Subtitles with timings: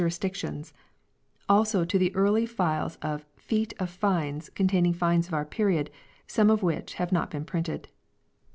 [0.01, 0.73] 264 FINANCIAL RECORDS
[1.45, 5.33] dictions; l also to the early files of Feet of Fines con taining fines of
[5.35, 5.91] our period,
[6.25, 7.87] some of which have not been printed.